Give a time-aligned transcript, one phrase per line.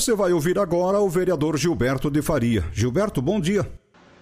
[0.00, 2.64] Você vai ouvir agora o vereador Gilberto de Faria.
[2.72, 3.70] Gilberto, bom dia.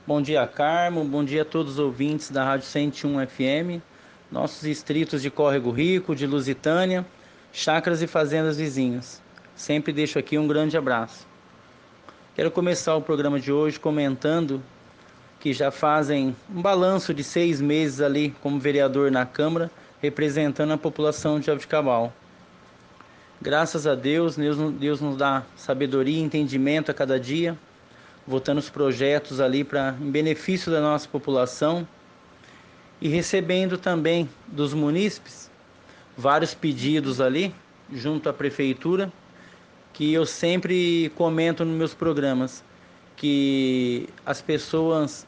[0.05, 1.05] Bom dia, Carmo.
[1.05, 3.81] Bom dia a todos os ouvintes da Rádio 101 FM,
[4.29, 7.07] nossos distritos de Córrego Rico, de Lusitânia,
[7.53, 9.23] chácaras e fazendas vizinhas.
[9.55, 11.25] Sempre deixo aqui um grande abraço.
[12.35, 14.61] Quero começar o programa de hoje comentando
[15.39, 19.71] que já fazem um balanço de seis meses ali como vereador na Câmara,
[20.03, 22.13] representando a população de Jabuticabal.
[23.41, 27.57] Graças a Deus, Deus, Deus nos dá sabedoria e entendimento a cada dia,
[28.27, 31.87] votando os projetos ali para em benefício da nossa população
[33.01, 35.49] e recebendo também dos munícipes
[36.17, 37.55] vários pedidos ali
[37.93, 39.13] junto à prefeitura
[39.93, 42.65] que eu sempre comento nos meus programas
[43.15, 45.25] que as pessoas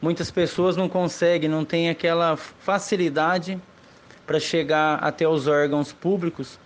[0.00, 3.60] muitas pessoas não conseguem, não têm aquela facilidade
[4.24, 6.56] para chegar até os órgãos públicos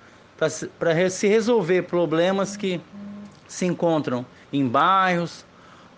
[0.79, 2.81] para se resolver problemas que
[3.47, 5.45] se encontram em bairros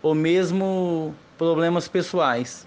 [0.03, 2.67] ou mesmo problemas pessoais.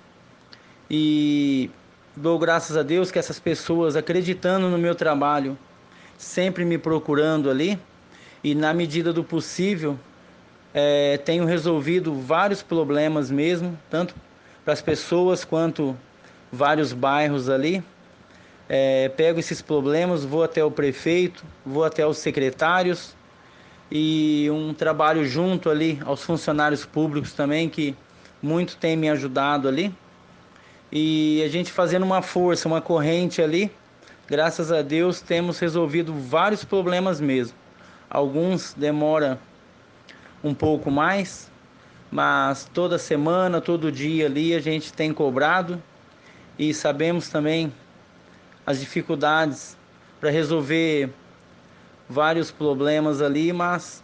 [0.90, 1.70] E
[2.16, 5.58] dou graças a Deus que essas pessoas, acreditando no meu trabalho,
[6.18, 7.80] sempre me procurando ali
[8.44, 10.00] e, na medida do possível,
[10.74, 14.16] é, tenho resolvido vários problemas mesmo, tanto
[14.64, 15.96] para as pessoas quanto
[16.52, 17.84] vários bairros ali
[18.70, 23.16] é, pego esses problemas, vou até o prefeito, vou até os secretários
[23.90, 27.96] e um trabalho junto ali aos funcionários públicos também que
[28.42, 29.94] muito tem me ajudado ali
[30.92, 33.72] e a gente fazendo uma força, uma corrente ali,
[34.28, 37.56] graças a Deus temos resolvido vários problemas mesmo.
[38.10, 39.40] Alguns demora
[40.44, 41.52] um pouco mais,
[42.10, 45.82] mas toda semana, todo dia ali a gente tem cobrado
[46.58, 47.72] e sabemos também
[48.68, 49.78] as dificuldades
[50.20, 51.10] para resolver
[52.10, 54.04] vários problemas ali, mas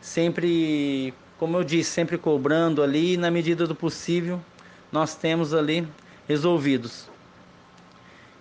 [0.00, 4.40] sempre, como eu disse, sempre cobrando ali, na medida do possível,
[4.90, 5.86] nós temos ali
[6.26, 7.08] resolvidos.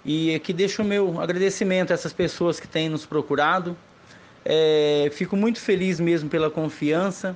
[0.04, 3.78] E aqui deixo o meu agradecimento a essas pessoas que têm nos procurado.
[4.44, 7.36] É, fico muito feliz mesmo pela confiança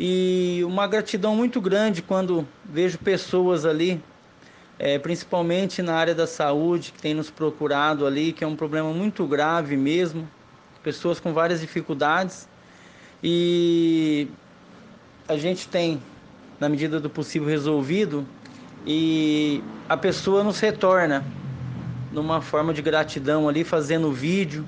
[0.00, 4.02] e uma gratidão muito grande quando vejo pessoas ali
[4.82, 8.92] é, principalmente na área da saúde, que tem nos procurado ali, que é um problema
[8.92, 10.28] muito grave mesmo,
[10.82, 12.48] pessoas com várias dificuldades.
[13.22, 14.26] E
[15.28, 16.02] a gente tem,
[16.58, 18.26] na medida do possível, resolvido.
[18.84, 21.24] E a pessoa nos retorna
[22.10, 24.66] numa forma de gratidão ali, fazendo vídeo,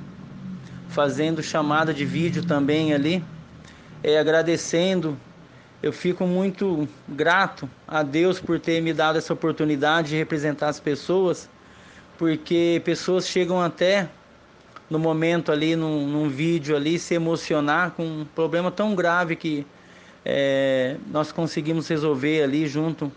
[0.90, 3.20] fazendo chamada de vídeo também ali,
[4.00, 5.18] é, agradecendo
[5.84, 10.80] eu fico muito grato a Deus por ter me dado essa oportunidade de representar as
[10.80, 11.46] pessoas,
[12.16, 14.08] porque pessoas chegam até
[14.88, 19.66] no momento ali, num, num vídeo ali, se emocionar com um problema tão grave que
[20.24, 23.12] é, nós conseguimos resolver ali junto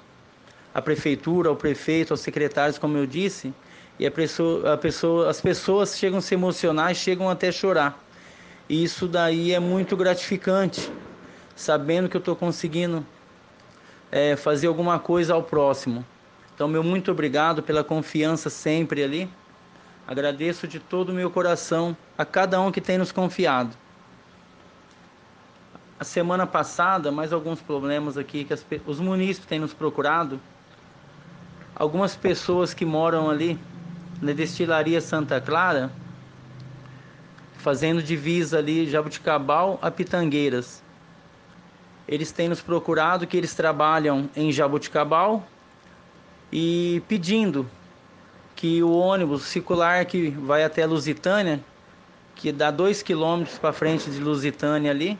[0.73, 3.53] à prefeitura, ao prefeito, aos secretários, como eu disse,
[3.97, 7.97] e a pessoa, a pessoa, as pessoas chegam a se emocionar e chegam até chorar.
[8.67, 10.91] E isso daí é muito gratificante,
[11.57, 13.03] sabendo que eu estou conseguindo
[14.11, 16.05] é, fazer alguma coisa ao próximo.
[16.53, 19.29] Então, meu muito obrigado pela confiança sempre ali.
[20.07, 23.75] Agradeço de todo o meu coração a cada um que tem nos confiado.
[25.99, 30.39] A semana passada, mais alguns problemas aqui que as, os munícipes têm nos procurado.
[31.75, 33.59] Algumas pessoas que moram ali
[34.21, 35.91] na destilaria Santa Clara,
[37.57, 40.85] fazendo divisa ali Jabuticabal a Pitangueiras
[42.07, 45.45] eles têm nos procurado que eles trabalham em Jabuticabal
[46.51, 47.69] e pedindo
[48.55, 51.59] que o ônibus circular que vai até Lusitânia,
[52.33, 55.19] que dá dois quilômetros para frente de Lusitânia ali,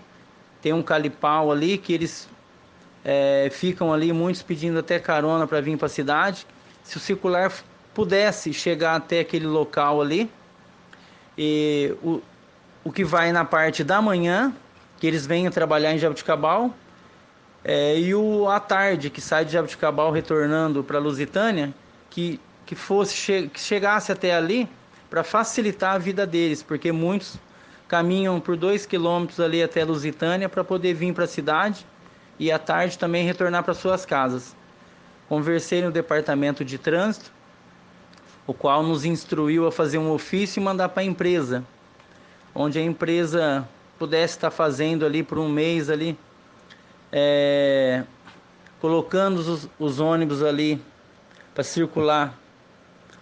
[0.61, 2.27] tem um calipau ali que eles
[3.03, 6.47] é, ficam ali, muitos pedindo até carona para vir para a cidade.
[6.83, 7.51] Se o circular
[7.93, 10.31] pudesse chegar até aquele local ali,
[11.37, 12.21] e o,
[12.83, 14.53] o que vai na parte da manhã
[14.99, 16.73] que eles venham trabalhar em Jabuticabal.
[17.63, 21.73] É, e o à tarde, que sai de Jabuticabal retornando para Lusitânia,
[22.09, 24.69] que, que fosse che que chegasse até ali
[25.09, 27.37] para facilitar a vida deles, porque muitos
[27.87, 31.85] caminham por dois quilômetros ali até Lusitânia para poder vir para a cidade
[32.39, 34.55] e à tarde também retornar para suas casas.
[35.27, 37.31] Conversei no departamento de trânsito,
[38.45, 41.63] o qual nos instruiu a fazer um ofício e mandar para a empresa,
[42.55, 43.67] onde a empresa
[43.97, 46.17] pudesse estar fazendo ali por um mês ali,
[47.11, 48.03] é,
[48.79, 50.81] colocando os, os ônibus ali
[51.53, 52.37] para circular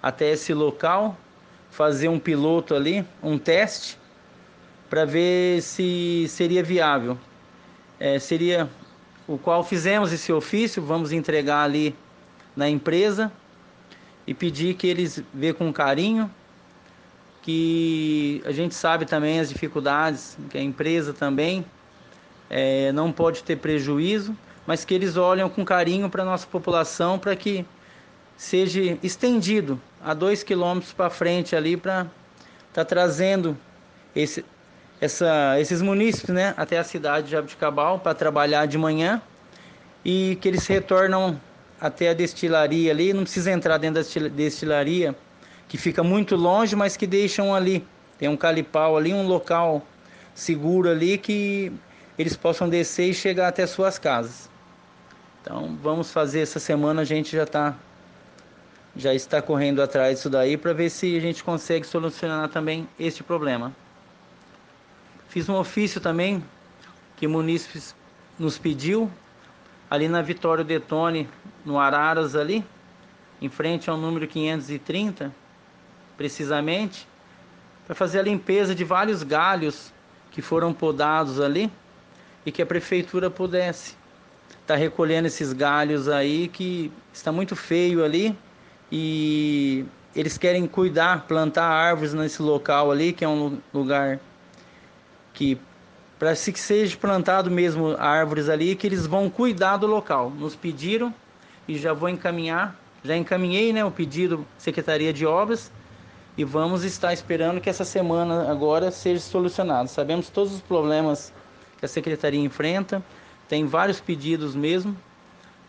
[0.02, 1.18] até esse local,
[1.72, 3.98] fazer um piloto ali, um teste,
[4.90, 7.18] para ver se seria viável.
[8.00, 8.70] É, seria
[9.28, 11.96] o qual fizemos esse ofício, vamos entregar ali
[12.56, 13.32] na empresa
[14.28, 16.30] e pedir que eles vê com carinho,
[17.46, 21.64] que a gente sabe também as dificuldades, que a empresa também
[22.50, 27.20] é, não pode ter prejuízo, mas que eles olham com carinho para a nossa população
[27.20, 27.64] para que
[28.36, 32.08] seja estendido a dois quilômetros para frente ali para
[32.70, 33.56] estar tá trazendo
[34.16, 34.44] esse,
[35.00, 39.22] essa, esses munícipes né, até a cidade de Jabuticabal para trabalhar de manhã
[40.04, 41.40] e que eles retornam
[41.80, 45.16] até a destilaria ali, não precisa entrar dentro da destilaria,
[45.68, 47.86] que fica muito longe, mas que deixam ali,
[48.18, 49.86] tem um calipau ali, um local
[50.34, 51.72] seguro ali que
[52.18, 54.50] eles possam descer e chegar até suas casas.
[55.42, 57.76] Então vamos fazer essa semana, a gente já está
[58.98, 63.24] já está correndo atrás disso daí para ver se a gente consegue solucionar também este
[63.24, 63.76] problema.
[65.28, 66.42] Fiz um ofício também
[67.18, 67.82] que o munícipe
[68.40, 69.12] nos pediu
[69.90, 71.30] ali na Vitório Detone,
[71.66, 72.64] no Araras ali,
[73.42, 75.34] em frente ao número 530,
[76.18, 77.08] precisamente,
[77.86, 79.94] para fazer a limpeza de vários galhos
[80.32, 81.72] que foram podados ali
[82.46, 83.96] e que a prefeitura pudesse
[84.50, 88.36] estar tá recolhendo esses galhos aí que está muito feio ali
[88.92, 89.86] e
[90.16, 94.20] eles querem cuidar, plantar árvores nesse local ali, que é um lugar
[95.34, 95.60] que
[96.18, 100.30] para se que seja plantado mesmo árvores ali, que eles vão cuidar do local.
[100.30, 101.14] Nos pediram
[101.68, 105.72] e já vou encaminhar, já encaminhei né, o pedido Secretaria de Obras
[106.38, 109.90] e vamos estar esperando que essa semana agora seja solucionado.
[109.90, 111.34] Sabemos todos os problemas
[111.78, 113.04] que a Secretaria enfrenta,
[113.48, 114.98] tem vários pedidos mesmo,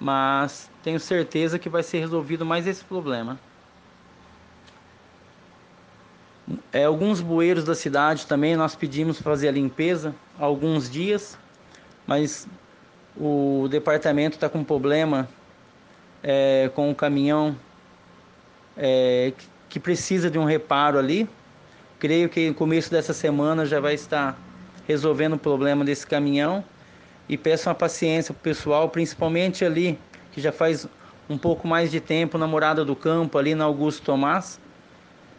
[0.00, 3.38] mas tenho certeza que vai ser resolvido mais esse problema.
[6.72, 11.38] É, alguns bueiros da cidade também nós pedimos fazer a limpeza há alguns dias,
[12.06, 12.46] mas
[13.16, 15.28] o departamento está com problema
[16.22, 17.56] é, com o caminhão
[18.76, 21.28] é, que precisa de um reparo ali.
[21.98, 24.38] Creio que no começo dessa semana já vai estar
[24.86, 26.64] resolvendo o problema desse caminhão
[27.28, 29.98] e peço uma paciência para o pessoal, principalmente ali
[30.32, 30.86] que já faz
[31.28, 34.60] um pouco mais de tempo na morada do campo ali na Augusto Tomás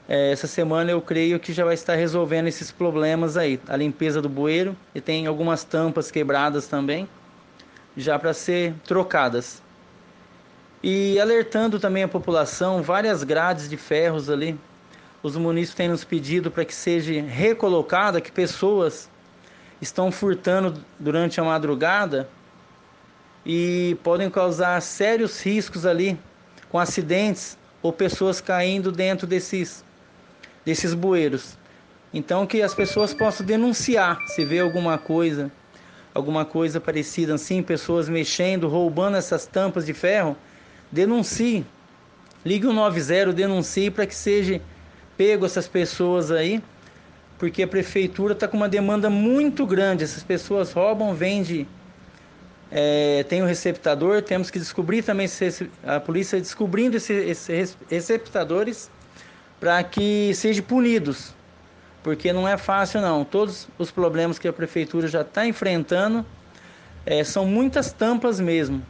[0.09, 3.59] é, essa semana eu creio que já vai estar resolvendo esses problemas aí.
[3.68, 7.09] A limpeza do bueiro e tem algumas tampas quebradas também,
[7.95, 9.62] já para ser trocadas.
[10.83, 14.57] E alertando também a população, várias grades de ferros ali.
[15.24, 19.09] Os munícipes têm nos pedido para que seja recolocada, que pessoas
[19.81, 22.29] estão furtando durante a madrugada
[23.45, 26.19] e podem causar sérios riscos ali
[26.69, 29.85] com acidentes ou pessoas caindo dentro desses
[30.65, 31.57] desses bueiros.
[32.13, 35.50] Então que as pessoas possam denunciar se vê alguma coisa,
[36.13, 40.36] alguma coisa parecida assim, pessoas mexendo, roubando essas tampas de ferro,
[40.91, 41.65] denuncie.
[42.46, 44.62] Ligue o 90, denuncie para que seja
[45.17, 46.62] pego essas pessoas aí,
[47.38, 50.03] porque a prefeitura está com uma demanda muito grande.
[50.03, 51.67] Essas pessoas roubam, vendem,
[52.72, 58.89] é, tem o receptador, temos que descobrir também se a polícia descobrindo esses, esses receptadores
[59.60, 61.34] para que sejam punidos,
[62.03, 63.25] porque não é fácil não.
[63.25, 66.25] Todos os problemas que a prefeitura já está enfrentando
[67.06, 68.84] é, são muitas tampas mesmo.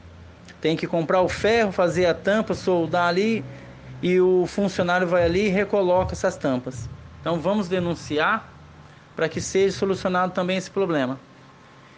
[0.59, 3.43] Tem que comprar o ferro, fazer a tampa, soldar ali
[4.01, 6.89] e o funcionário vai ali e recoloca essas tampas.
[7.21, 8.47] Então vamos denunciar
[9.15, 11.19] para que seja solucionado também esse problema.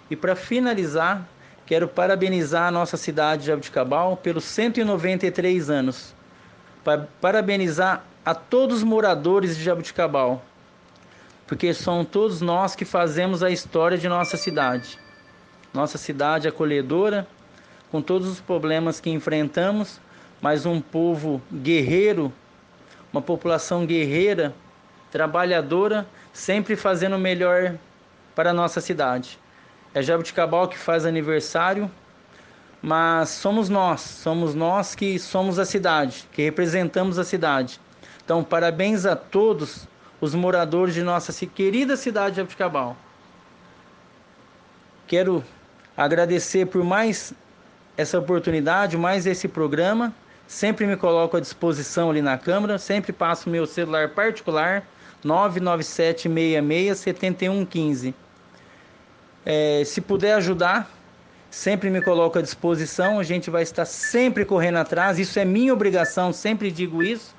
[0.10, 1.28] E para finalizar,
[1.66, 6.16] quero parabenizar a nossa cidade de Abdicabal pelos 193 anos.
[7.22, 10.42] Parabenizar a todos os moradores de Jabuticabal,
[11.46, 14.98] porque são todos nós que fazemos a história de nossa cidade.
[15.74, 17.28] Nossa cidade acolhedora,
[17.92, 20.00] com todos os problemas que enfrentamos,
[20.42, 22.32] mas um povo guerreiro,
[23.12, 24.54] uma população guerreira,
[25.12, 27.76] trabalhadora, sempre fazendo o melhor
[28.36, 29.40] para a nossa cidade.
[29.94, 31.90] É Jabuticabal que faz aniversário,
[32.82, 37.82] mas somos nós, somos nós que somos a cidade, que representamos a cidade.
[38.24, 39.88] Então, parabéns a todos
[40.22, 42.96] os moradores de nossa querida cidade de Abticabal.
[45.08, 45.44] Quero
[45.98, 47.34] agradecer por mais
[48.00, 50.14] essa oportunidade, mais esse programa.
[50.48, 54.88] Sempre me coloco à disposição ali na Câmara, sempre passo meu celular particular
[55.24, 58.14] 997667115.
[59.46, 60.90] É, se puder ajudar,
[61.52, 63.20] sempre me coloco à disposição.
[63.20, 65.20] A gente vai estar sempre correndo atrás.
[65.20, 67.36] Isso é minha obrigação, sempre digo isso.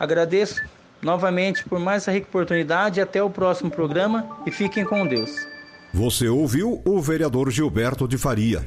[0.00, 0.62] Agradeço
[1.02, 3.02] novamente por mais essa rica oportunidade.
[3.02, 5.46] Até o próximo programa e fiquem com Deus.
[5.92, 8.66] Você ouviu o vereador Gilberto de Faria.